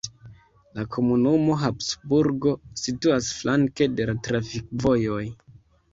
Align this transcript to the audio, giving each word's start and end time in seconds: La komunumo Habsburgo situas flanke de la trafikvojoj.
La 0.77 0.85
komunumo 0.95 1.57
Habsburgo 1.65 2.55
situas 2.85 3.31
flanke 3.43 3.89
de 4.01 4.09
la 4.11 4.17
trafikvojoj. 4.29 5.25